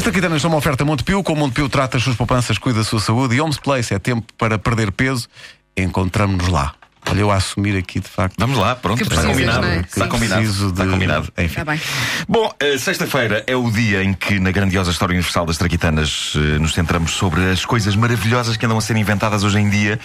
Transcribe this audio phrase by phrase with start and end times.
[0.00, 1.22] Esta quitanas é uma oferta Montepio.
[1.22, 3.36] Com Montepio trata as suas poupanças, cuida da sua saúde.
[3.36, 5.28] E Homes Place é tempo para perder peso.
[5.76, 6.79] Encontramos-nos lá.
[7.08, 8.36] Olha, eu a assumir aqui de facto.
[8.38, 9.66] Vamos lá, pronto, Que está precisas, combinado.
[9.66, 9.80] é?
[9.80, 10.42] Está combinado.
[10.42, 11.28] Preciso Está de- combinado.
[11.38, 11.46] Enfim.
[11.46, 11.80] Está bem.
[12.28, 16.58] Bom, eh, sexta-feira é o dia em que, na grandiosa história universal das Traquitanas, eh,
[16.58, 19.98] nos centramos sobre as coisas maravilhosas que andam a ser inventadas hoje em dia.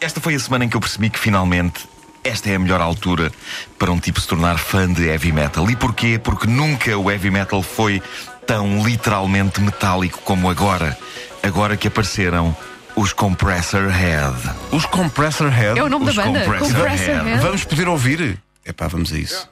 [0.00, 1.80] Esta foi a semana em que eu percebi que finalmente.
[2.24, 3.32] Esta é a melhor altura
[3.76, 5.68] para um tipo se tornar fã de heavy metal.
[5.68, 6.20] E porquê?
[6.22, 8.00] Porque nunca o heavy metal foi
[8.46, 10.96] tão literalmente metálico como agora.
[11.42, 12.56] Agora que apareceram
[13.02, 14.36] os Compressor Head.
[14.70, 15.76] Os Compressor Head.
[15.76, 16.44] É o nome Os da banda.
[16.44, 17.28] Compressor Compressor Head.
[17.30, 17.42] Head.
[17.42, 18.38] Vamos poder ouvir?
[18.64, 19.50] Epá, vamos a isso.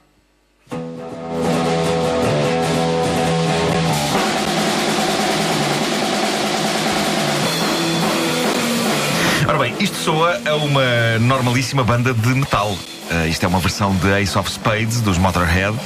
[9.45, 12.73] Ora bem, isto soa a uma normalíssima banda de metal.
[13.09, 15.77] Ah, isto é uma versão de Ace of Spades dos Motorhead.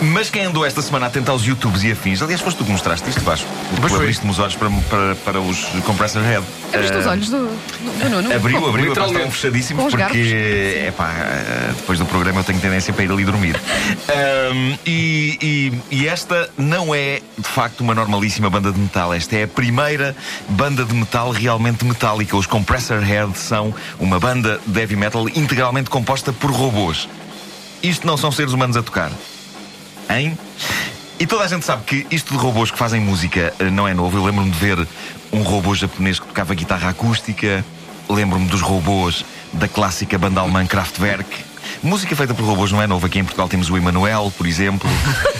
[0.00, 3.08] Mas quem andou esta semana atento aos YouTubes e afins, aliás, foste tu que mostraste
[3.08, 3.48] isto, Vasco.
[3.76, 3.98] Tu foi.
[3.98, 6.44] abriste-me os olhos para, para, para os Compressor Head.
[6.72, 8.34] Abriste os Ah, olhos do, do, Nuno?
[8.34, 9.12] Abriu, abriu, Literalmente.
[9.16, 13.10] estavam fechadíssimos Com os porque epá, eh, depois do programa eu tenho tendência para ir
[13.10, 13.56] ali dormir.
[14.08, 15.38] Ahm, e,
[15.90, 19.12] e- e esta não é de facto uma normalíssima banda de metal.
[19.14, 20.14] Esta é a primeira
[20.48, 22.36] banda de metal realmente metálica.
[22.36, 27.08] Os Compressor Head são uma banda de heavy metal integralmente composta por robôs.
[27.82, 29.10] Isto não são seres humanos a tocar.
[31.20, 33.94] E toda a gente sabe que isto de robôs que fazem música eh, não é
[33.94, 34.16] novo.
[34.16, 34.88] Eu lembro-me de ver
[35.32, 37.64] um robô japonês que tocava guitarra acústica.
[38.08, 41.49] Lembro-me dos robôs da clássica banda alemã Kraftwerk.
[41.82, 43.06] Música feita por robôs não é novo.
[43.06, 44.88] Aqui em Portugal temos o Emanuel, por exemplo.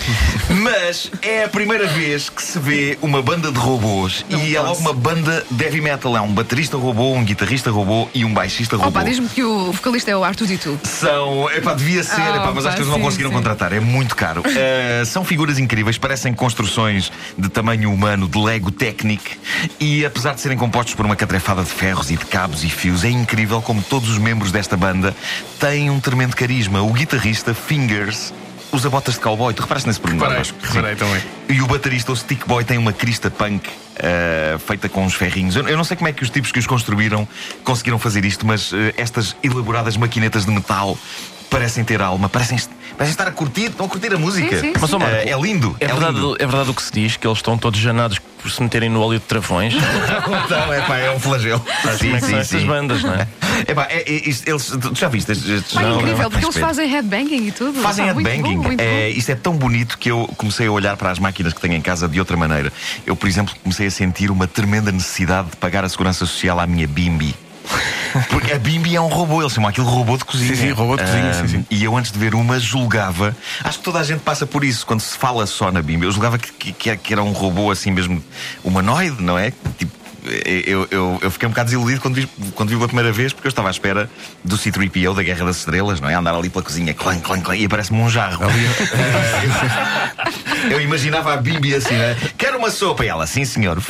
[0.49, 4.81] Mas é a primeira vez que se vê uma banda de robôs e é logo
[4.81, 6.17] uma banda de heavy metal.
[6.17, 8.89] É um baterista robô, um guitarrista robô e um baixista robô.
[8.89, 10.81] Opa, diz-me que o vocalista é o Arthur Dito.
[10.85, 13.37] São, epá, devia ser, Ah, epá, mas acho que eles não conseguiram sim.
[13.37, 14.41] contratar, é muito caro.
[14.41, 19.39] Uh, são figuras incríveis, parecem construções de tamanho humano, de Lego Technic,
[19.79, 23.05] e apesar de serem compostos por uma catrefada de ferros e de cabos e fios,
[23.05, 25.15] é incrível como todos os membros desta banda
[25.59, 26.83] têm um tremendo carisma.
[26.83, 28.33] O guitarrista Fingers
[28.73, 30.29] usa botas de cowboy, tu reparaste nesse pormenor?
[30.29, 31.23] Reparei, reparei também.
[31.49, 35.57] E o baterista, o Stick Boy, tem uma crista punk uh, feita com uns ferrinhos.
[35.57, 37.27] Eu, eu não sei como é que os tipos que os construíram
[37.65, 40.97] conseguiram fazer isto, mas uh, estas elaboradas maquinetas de metal
[41.51, 42.57] parecem ter alma, parecem,
[42.97, 44.49] parecem estar a curtir, estão a curtir a música.
[44.57, 45.77] Sim, sim, Mas, Marco, é lindo.
[45.81, 46.37] É, verdade, lindo.
[46.39, 49.03] é verdade o que se diz, que eles estão todos janados por se meterem no
[49.03, 49.75] óleo de travões.
[49.75, 51.61] Então, é pá, é um flagelo.
[51.61, 53.27] Como é que são estas bandas, não é?
[53.67, 56.31] É pá, é, é, isto- eles, tu já viste estes, estes Pá, não, incrível, não,
[56.31, 57.81] porque eles fazem headbanging e tudo.
[57.83, 58.57] Fazem muito headbanging.
[58.57, 61.53] bom, muito É, isto é tão bonito que eu comecei a olhar para as máquinas
[61.53, 62.73] que tenho em casa de outra maneira.
[63.05, 66.67] Eu, por exemplo, comecei a sentir uma tremenda necessidade de pagar a segurança social à
[66.67, 67.35] minha Bimbi.
[68.29, 70.55] Porque a Bimbi é um robô, eles chamam aquilo robô de cozinha.
[70.57, 71.67] Sim, sim, robô de cozinha, Ah, sim, sim.
[71.71, 73.37] E eu, antes de ver uma, julgava.
[73.65, 76.07] Acho que toda a gente passa por isso quando se fala só na Bimbi.
[76.07, 78.23] Eu julgava que, que- que era- um robô assim mesmo
[78.65, 79.53] humanoide, não é?
[79.79, 80.01] Tipo.
[80.55, 83.47] Eu, eu, eu fiquei um bocado desiludido quando vi, quando vi pela primeira vez, porque
[83.47, 84.09] eu estava à espera
[84.45, 86.15] do C3PO da Guerra das Estrelas, não é?
[86.15, 88.45] Andar ali pela cozinha, clã, clã, clã, e aparece-me um jarro.
[90.71, 92.15] Eu imaginava a Bimbi assim, né?
[92.37, 93.03] Quero uma sopa.
[93.03, 93.83] E ela, sim, senhor.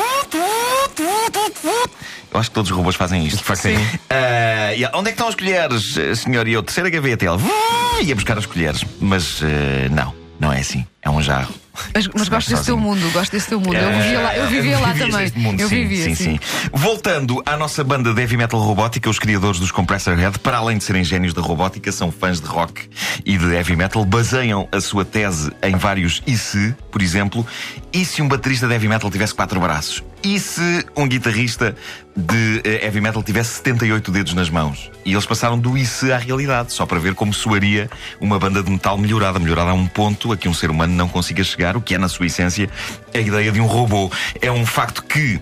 [2.32, 3.38] Eu acho que todos os robôs fazem isto.
[3.38, 3.76] De facto, Sim.
[4.08, 6.46] Ah, e onde é que estão as colheres, eh, senhor?
[6.46, 7.24] E eu, terceira gaveta.
[7.24, 8.84] Ele ia buscar as colheres.
[9.00, 10.86] Mas eh, não, não é assim.
[11.02, 11.52] É um jarro.
[11.94, 13.74] Mas, mas gosto desse teu mundo, gosto desse teu mundo.
[13.74, 15.32] Eu vivia lá, eu vivia lá também.
[15.36, 16.40] mundo, eu sim, vivia, sim, sim.
[16.72, 20.78] Voltando à nossa banda de heavy metal robótica, os criadores dos Compressor Head, para além
[20.78, 22.88] de serem génios da robótica, são fãs de rock
[23.24, 27.46] e de heavy metal, baseiam a sua tese em vários e se, por exemplo,
[27.92, 30.02] e se um baterista de heavy metal tivesse quatro braços?
[30.22, 31.74] E se um guitarrista
[32.14, 34.90] de eh, heavy metal tivesse 78 dedos nas mãos?
[35.02, 37.88] E eles passaram do se à realidade, só para ver como soaria
[38.20, 41.08] uma banda de metal melhorada, melhorada a um ponto a que um ser humano não
[41.08, 42.68] consiga chegar, o que é, na sua essência,
[43.14, 44.10] a ideia de um robô.
[44.42, 45.40] É um facto que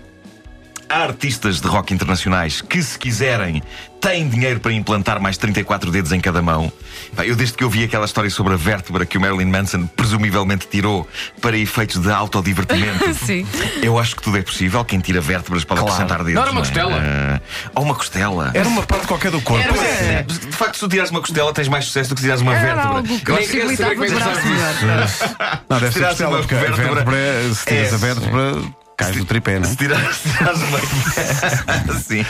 [0.90, 3.62] Há artistas de rock internacionais que, se quiserem,
[4.00, 6.72] têm dinheiro para implantar mais 34 dedos em cada mão.
[7.18, 10.66] Eu, desde que eu vi aquela história sobre a vértebra que o Marilyn Manson presumivelmente
[10.68, 11.06] tirou
[11.40, 13.46] para efeitos de autodivertimento, Sim.
[13.82, 14.84] eu acho que tudo é possível.
[14.84, 16.34] Quem tira vértebras pode acrescentar dedos.
[16.34, 16.64] Não era uma é?
[16.64, 17.00] costela?
[17.02, 17.40] Ah,
[17.74, 18.50] ou uma costela.
[18.54, 19.66] Era uma parte qualquer do corpo.
[19.68, 20.22] Pois é.
[20.22, 22.54] De facto, se tu tirares uma costela, tens mais sucesso do que se tirares uma
[22.54, 22.96] Era vértebra.
[22.98, 25.08] algo que possibilitava saber como é que melhor.
[25.68, 26.94] Não, deve ser costela, uma porque a vértebra.
[27.04, 28.62] vértebra, se tiras É, a vértebra,
[28.98, 29.70] Cais do tripé, não é?
[29.70, 30.78] Se tirares, se tirares uma.
[32.00, 32.24] Sim.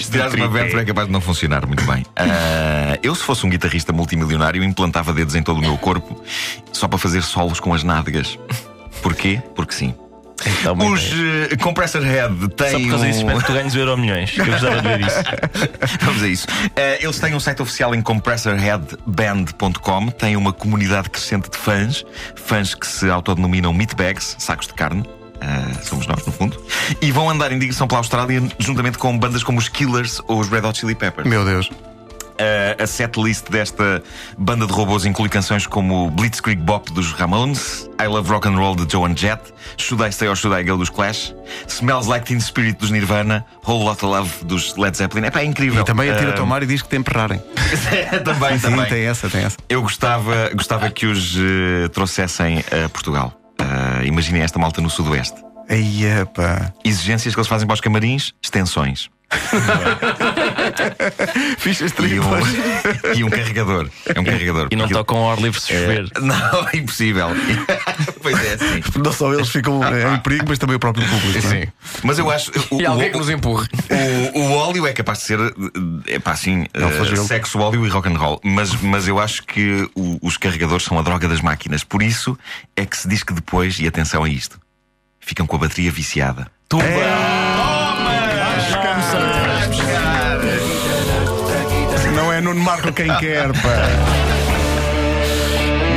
[0.00, 2.06] Se tirares uma vértebra é capaz de não funcionar muito bem.
[2.14, 6.22] Ah, eu, se fosse um guitarrista multimilionário, implantava dedos em todo o meu corpo
[6.72, 8.38] só para fazer solos com as nádegas.
[9.02, 9.42] Porquê?
[9.56, 9.92] Porque sim.
[10.60, 11.02] Então, Os
[11.50, 12.82] eh, Compressor Head Só têm.
[12.82, 13.22] por causa disso, um...
[13.22, 14.32] espero que tu ganhes o euro milhões.
[14.36, 15.16] Eu gostava de ver isso.
[16.04, 16.46] Vamos a isso.
[16.76, 22.04] Eh, eles têm um site oficial em compressorheadband.com, têm uma comunidade crescente de fãs,
[22.36, 25.02] fãs que se autodenominam meatbags, sacos de carne.
[25.40, 26.60] Eh, somos nós, no fundo.
[27.00, 30.48] E vão andar em digressão pela Austrália juntamente com bandas como os Killers ou os
[30.48, 31.28] Red Hot Chili Peppers.
[31.28, 31.70] Meu Deus.
[32.36, 34.02] Uh, a setlist desta
[34.36, 38.76] banda de robôs inclui canções como Blitzkrieg Bop dos Ramones, I Love Rock and Roll
[38.76, 39.40] de Joan Jett,
[39.78, 41.34] Should I Stay or Should I Go dos Clash,
[41.66, 45.24] Smells Like Teen Spirit dos Nirvana, Whole Lotta Love dos Led Zeppelin.
[45.24, 45.80] É pá, é incrível.
[45.80, 47.42] E também atira-te ao Uh, mar e diz que tem perrarem.
[48.22, 48.86] também, Sim, também.
[48.86, 49.56] tem essa, tem essa.
[49.66, 53.32] Eu gostava, gostava que os uh, trouxessem a Portugal.
[54.06, 55.44] Imaginem esta malta no Sudoeste.
[55.68, 56.02] Aí,
[56.34, 56.72] pá.
[56.84, 59.10] Exigências que eles fazem para os camarins: extensões.
[61.58, 62.44] Fichas E triplas.
[62.44, 63.88] um, e um carregador.
[64.14, 64.68] É um carregador.
[64.70, 66.10] E não tocam ao ar livre se chover.
[66.14, 67.28] É, não, é impossível.
[68.22, 68.82] pois é, sim.
[69.02, 69.80] Não só eles ficam
[70.14, 71.46] em perigo, mas também o próprio público.
[71.46, 71.68] não é?
[72.02, 72.50] Mas eu acho.
[72.70, 73.68] O, E alguém o- que nos empurre.
[74.34, 75.38] o, o óleo é capaz de ser.
[76.06, 76.66] É pá, assim.
[76.72, 77.26] flagelo.
[77.26, 78.40] sexo, óleo e rock and roll.
[78.44, 81.82] Mas, mas eu acho que o- os carregadores são a droga das máquinas.
[81.84, 82.38] Por isso
[82.76, 84.58] é que se diz que depois, e atenção a isto,
[85.20, 86.50] ficam com a bateria viciada.
[92.14, 93.86] Não é Nuno Marco quem quer, pá.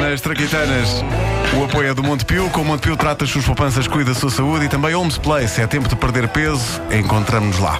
[0.02, 1.04] Nas Traquitanas,
[1.58, 2.50] o apoio é do Montepio.
[2.50, 5.62] Com o Montepio trata as suas poupanças, cuida da sua saúde e também Homes Place.
[5.62, 6.82] É tempo de perder peso.
[6.92, 7.80] Encontramos-nos lá.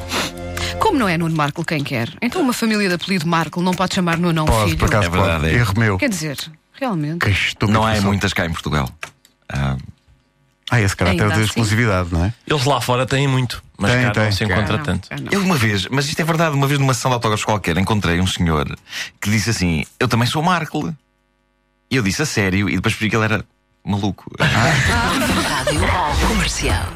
[0.80, 2.10] Como não é Nuno Marco quem quer?
[2.22, 4.78] Então uma família de apelido Marco não pode chamar Nuno a um Pode, filho?
[4.78, 5.54] por acaso, É verdade, pode.
[5.54, 5.58] é.
[5.58, 5.98] Erro meu.
[5.98, 6.38] Quer dizer,
[6.74, 7.20] realmente.
[7.68, 8.88] Não há muitas cá em Portugal.
[9.52, 9.76] Ah,
[10.72, 11.50] Ah, esse caráter Ainda de assim?
[11.50, 12.34] exclusividade, não é?
[12.46, 14.24] Eles lá fora têm muito, mas Tem, cá tem.
[14.26, 15.10] não se encontra Não, tanto.
[15.10, 15.32] cá não.
[15.32, 18.20] Eu uma vez, mas isto é verdade, uma vez numa sessão de autógrafos qualquer, encontrei
[18.22, 18.78] um senhor
[19.20, 20.94] que disse assim: Eu também sou Marco.
[21.92, 23.44] E eu disse a sério, e depois percebi que ele era
[23.84, 24.32] maluco.
[24.40, 25.82] Rádio
[26.28, 26.94] Comercial.